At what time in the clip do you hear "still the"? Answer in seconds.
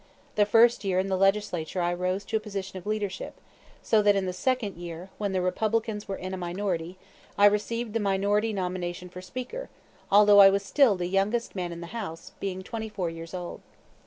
10.65-11.05